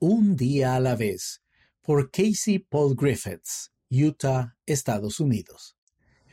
Un 0.00 0.36
día 0.36 0.76
a 0.76 0.80
la 0.80 0.94
vez, 0.94 1.42
por 1.82 2.12
Casey 2.12 2.60
Paul 2.60 2.94
Griffiths, 2.94 3.72
Utah, 3.90 4.56
Estados 4.64 5.18
Unidos. 5.18 5.76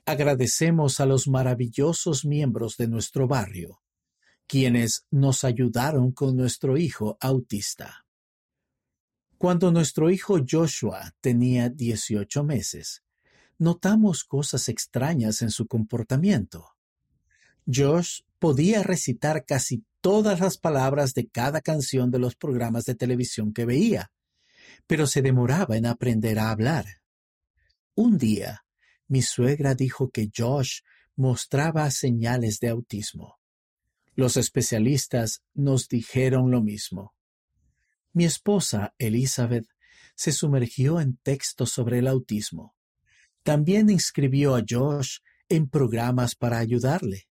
Agradecemos 0.05 0.99
a 0.99 1.07
los 1.07 1.27
maravillosos 1.27 2.25
miembros 2.25 2.77
de 2.77 2.87
nuestro 2.87 3.27
barrio, 3.27 3.81
quienes 4.45 5.07
nos 5.09 5.43
ayudaron 5.43 6.11
con 6.11 6.37
nuestro 6.37 6.77
hijo 6.77 7.17
autista. 7.19 8.05
Cuando 9.39 9.71
nuestro 9.71 10.11
hijo 10.11 10.37
Joshua 10.47 11.15
tenía 11.19 11.69
18 11.69 12.43
meses, 12.43 13.03
notamos 13.57 14.23
cosas 14.23 14.69
extrañas 14.69 15.41
en 15.41 15.49
su 15.49 15.65
comportamiento. 15.65 16.75
Josh 17.65 18.21
podía 18.37 18.83
recitar 18.83 19.43
casi 19.43 19.83
todas 20.05 20.39
las 20.39 20.59
palabras 20.59 21.15
de 21.15 21.27
cada 21.29 21.61
canción 21.61 22.11
de 22.11 22.19
los 22.19 22.35
programas 22.35 22.85
de 22.85 22.93
televisión 22.93 23.51
que 23.51 23.65
veía, 23.65 24.11
pero 24.85 25.07
se 25.07 25.23
demoraba 25.23 25.77
en 25.77 25.87
aprender 25.87 26.37
a 26.37 26.51
hablar. 26.51 26.85
Un 27.95 28.19
día, 28.19 28.65
mi 29.07 29.23
suegra 29.23 29.73
dijo 29.73 30.11
que 30.11 30.29
Josh 30.31 30.81
mostraba 31.15 31.89
señales 31.89 32.59
de 32.59 32.69
autismo. 32.69 33.39
Los 34.13 34.37
especialistas 34.37 35.41
nos 35.55 35.87
dijeron 35.87 36.51
lo 36.51 36.61
mismo. 36.61 37.15
Mi 38.13 38.25
esposa, 38.25 38.93
Elizabeth, 38.99 39.65
se 40.15 40.31
sumergió 40.31 41.01
en 41.01 41.17
textos 41.17 41.71
sobre 41.71 41.97
el 41.97 42.07
autismo. 42.07 42.75
También 43.41 43.89
inscribió 43.89 44.55
a 44.55 44.63
Josh 44.69 45.17
en 45.49 45.67
programas 45.67 46.35
para 46.35 46.59
ayudarle 46.59 47.27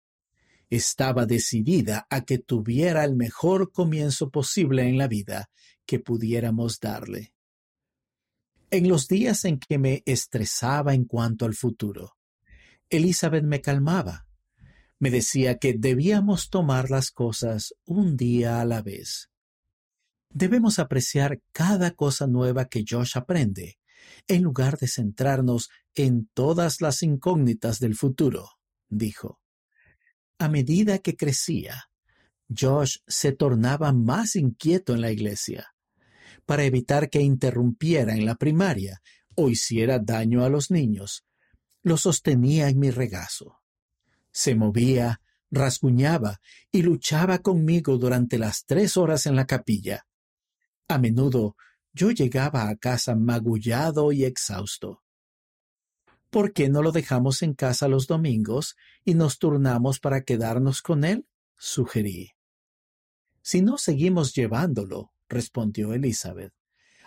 estaba 0.71 1.25
decidida 1.25 2.07
a 2.09 2.21
que 2.21 2.39
tuviera 2.39 3.03
el 3.03 3.15
mejor 3.15 3.73
comienzo 3.73 4.31
posible 4.31 4.87
en 4.87 4.97
la 4.97 5.09
vida 5.09 5.51
que 5.85 5.99
pudiéramos 5.99 6.79
darle. 6.79 7.33
En 8.71 8.87
los 8.87 9.09
días 9.09 9.43
en 9.43 9.59
que 9.59 9.77
me 9.77 10.01
estresaba 10.05 10.93
en 10.93 11.03
cuanto 11.03 11.45
al 11.45 11.55
futuro, 11.55 12.13
Elizabeth 12.89 13.43
me 13.43 13.59
calmaba. 13.59 14.27
Me 14.97 15.11
decía 15.11 15.57
que 15.57 15.73
debíamos 15.77 16.49
tomar 16.49 16.89
las 16.89 17.11
cosas 17.11 17.73
un 17.83 18.15
día 18.15 18.61
a 18.61 18.65
la 18.65 18.81
vez. 18.81 19.29
Debemos 20.29 20.79
apreciar 20.79 21.41
cada 21.51 21.91
cosa 21.91 22.27
nueva 22.27 22.69
que 22.69 22.85
Josh 22.87 23.17
aprende, 23.17 23.77
en 24.25 24.41
lugar 24.43 24.77
de 24.77 24.87
centrarnos 24.87 25.69
en 25.95 26.29
todas 26.33 26.79
las 26.79 27.03
incógnitas 27.03 27.79
del 27.79 27.95
futuro, 27.95 28.51
dijo. 28.87 29.40
A 30.41 30.49
medida 30.49 30.97
que 30.97 31.15
crecía, 31.15 31.91
Josh 32.49 32.97
se 33.05 33.31
tornaba 33.31 33.93
más 33.93 34.35
inquieto 34.35 34.95
en 34.95 35.01
la 35.01 35.11
iglesia. 35.11 35.75
Para 36.47 36.63
evitar 36.63 37.11
que 37.11 37.21
interrumpiera 37.21 38.15
en 38.15 38.25
la 38.25 38.33
primaria 38.33 39.03
o 39.35 39.49
hiciera 39.49 39.99
daño 39.99 40.43
a 40.43 40.49
los 40.49 40.71
niños, 40.71 41.25
lo 41.83 41.95
sostenía 41.95 42.69
en 42.69 42.79
mi 42.79 42.89
regazo. 42.89 43.61
Se 44.31 44.55
movía, 44.55 45.21
rasguñaba 45.51 46.41
y 46.71 46.81
luchaba 46.81 47.37
conmigo 47.37 47.99
durante 47.99 48.39
las 48.39 48.65
tres 48.65 48.97
horas 48.97 49.27
en 49.27 49.35
la 49.35 49.45
capilla. 49.45 50.07
A 50.87 50.97
menudo 50.97 51.55
yo 51.93 52.09
llegaba 52.09 52.67
a 52.67 52.75
casa 52.77 53.15
magullado 53.15 54.11
y 54.11 54.25
exhausto. 54.25 55.03
¿Por 56.31 56.53
qué 56.53 56.69
no 56.69 56.81
lo 56.81 56.91
dejamos 56.91 57.43
en 57.43 57.53
casa 57.53 57.87
los 57.87 58.07
domingos 58.07 58.75
y 59.05 59.13
nos 59.13 59.37
turnamos 59.37 59.99
para 59.99 60.23
quedarnos 60.23 60.81
con 60.81 61.03
él? 61.03 61.27
sugerí. 61.57 62.31
Si 63.43 63.61
no 63.61 63.77
seguimos 63.77 64.33
llevándolo, 64.33 65.11
respondió 65.29 65.93
Elizabeth, 65.93 66.53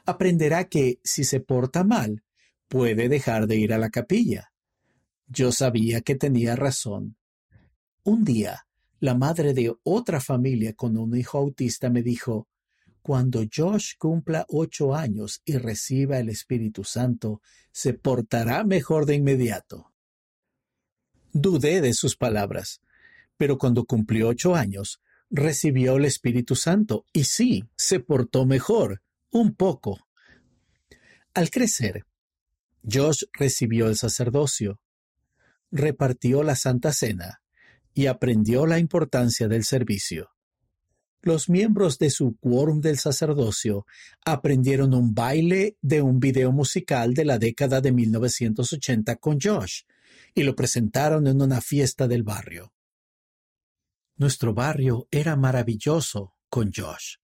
aprenderá 0.04 0.68
que, 0.68 1.00
si 1.02 1.24
se 1.24 1.40
porta 1.40 1.82
mal, 1.82 2.22
puede 2.68 3.08
dejar 3.08 3.48
de 3.48 3.56
ir 3.56 3.72
a 3.72 3.78
la 3.78 3.90
capilla. 3.90 4.52
Yo 5.26 5.50
sabía 5.50 6.02
que 6.02 6.14
tenía 6.14 6.54
razón. 6.54 7.16
Un 8.04 8.24
día, 8.24 8.66
la 9.00 9.14
madre 9.14 9.54
de 9.54 9.74
otra 9.82 10.20
familia 10.20 10.74
con 10.74 10.96
un 10.96 11.16
hijo 11.16 11.38
autista 11.38 11.90
me 11.90 12.02
dijo, 12.02 12.46
cuando 13.04 13.44
Josh 13.54 13.96
cumpla 13.98 14.46
ocho 14.48 14.94
años 14.94 15.42
y 15.44 15.58
reciba 15.58 16.18
el 16.20 16.30
Espíritu 16.30 16.84
Santo, 16.84 17.42
se 17.70 17.92
portará 17.92 18.64
mejor 18.64 19.04
de 19.04 19.14
inmediato. 19.14 19.92
Dudé 21.30 21.82
de 21.82 21.92
sus 21.92 22.16
palabras, 22.16 22.80
pero 23.36 23.58
cuando 23.58 23.84
cumplió 23.84 24.28
ocho 24.28 24.54
años, 24.54 25.02
recibió 25.28 25.96
el 25.96 26.06
Espíritu 26.06 26.56
Santo 26.56 27.04
y 27.12 27.24
sí, 27.24 27.68
se 27.76 28.00
portó 28.00 28.46
mejor, 28.46 29.02
un 29.30 29.54
poco. 29.54 30.08
Al 31.34 31.50
crecer, 31.50 32.06
Josh 32.90 33.24
recibió 33.34 33.88
el 33.88 33.96
sacerdocio, 33.96 34.80
repartió 35.70 36.42
la 36.42 36.56
Santa 36.56 36.90
Cena 36.90 37.42
y 37.92 38.06
aprendió 38.06 38.64
la 38.64 38.78
importancia 38.78 39.46
del 39.46 39.64
servicio 39.64 40.33
los 41.24 41.48
miembros 41.48 41.98
de 41.98 42.10
su 42.10 42.36
quórum 42.36 42.82
del 42.82 42.98
sacerdocio 42.98 43.86
aprendieron 44.26 44.92
un 44.92 45.14
baile 45.14 45.78
de 45.80 46.02
un 46.02 46.20
video 46.20 46.52
musical 46.52 47.14
de 47.14 47.24
la 47.24 47.38
década 47.38 47.80
de 47.80 47.92
1980 47.92 49.16
con 49.16 49.40
Josh 49.40 49.84
y 50.34 50.42
lo 50.42 50.54
presentaron 50.54 51.26
en 51.26 51.40
una 51.40 51.62
fiesta 51.62 52.06
del 52.08 52.24
barrio. 52.24 52.74
Nuestro 54.16 54.52
barrio 54.52 55.08
era 55.10 55.34
maravilloso 55.34 56.34
con 56.50 56.70
Josh. 56.74 57.16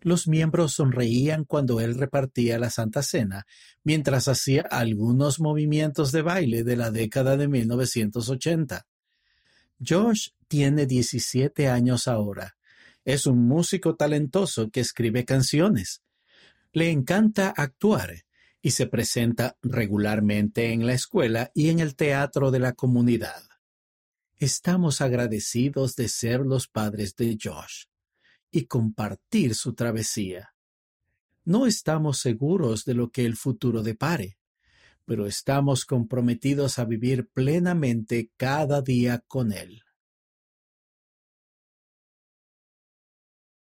Los 0.00 0.26
miembros 0.26 0.72
sonreían 0.72 1.44
cuando 1.44 1.80
él 1.80 1.98
repartía 1.98 2.58
la 2.58 2.70
Santa 2.70 3.02
Cena, 3.02 3.44
mientras 3.84 4.26
hacía 4.26 4.62
algunos 4.62 5.38
movimientos 5.38 6.12
de 6.12 6.22
baile 6.22 6.64
de 6.64 6.76
la 6.76 6.90
década 6.90 7.36
de 7.36 7.46
1980. 7.46 8.86
Josh 9.86 10.30
tiene 10.48 10.86
17 10.86 11.68
años 11.68 12.08
ahora 12.08 12.56
es 13.12 13.26
un 13.26 13.46
músico 13.46 13.96
talentoso 13.96 14.70
que 14.70 14.80
escribe 14.80 15.24
canciones. 15.24 16.02
Le 16.72 16.90
encanta 16.90 17.50
actuar 17.56 18.24
y 18.62 18.70
se 18.72 18.86
presenta 18.86 19.56
regularmente 19.62 20.72
en 20.72 20.86
la 20.86 20.94
escuela 20.94 21.50
y 21.54 21.70
en 21.70 21.80
el 21.80 21.96
teatro 21.96 22.50
de 22.50 22.60
la 22.60 22.72
comunidad. 22.74 23.42
Estamos 24.38 25.00
agradecidos 25.00 25.96
de 25.96 26.08
ser 26.08 26.40
los 26.40 26.68
padres 26.68 27.16
de 27.16 27.36
Josh 27.42 27.84
y 28.50 28.66
compartir 28.66 29.54
su 29.54 29.74
travesía. 29.74 30.54
No 31.44 31.66
estamos 31.66 32.20
seguros 32.20 32.84
de 32.84 32.94
lo 32.94 33.10
que 33.10 33.24
el 33.24 33.36
futuro 33.36 33.82
depare, 33.82 34.38
pero 35.04 35.26
estamos 35.26 35.84
comprometidos 35.84 36.78
a 36.78 36.84
vivir 36.84 37.28
plenamente 37.28 38.30
cada 38.36 38.82
día 38.82 39.24
con 39.26 39.52
él. 39.52 39.82